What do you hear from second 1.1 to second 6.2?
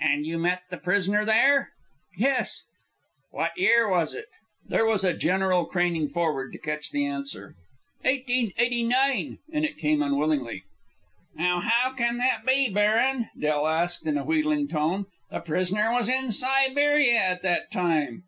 there?" "Yes." "What year was it?" There was a general craning